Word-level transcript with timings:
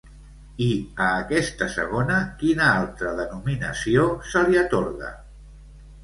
I 0.67 0.67
a 1.07 1.09
aquesta 1.25 1.65
segona, 1.73 2.15
quina 2.39 2.69
altra 2.77 3.11
denominació 3.19 4.07
se 4.31 4.43
li 4.47 4.57
atorga? 4.63 5.11